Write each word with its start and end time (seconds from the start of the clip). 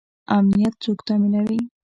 امنیت 0.37 0.73
څوک 0.83 0.99
تامینوي؟ 1.07 1.59